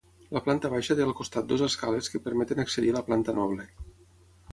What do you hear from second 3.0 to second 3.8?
planta noble.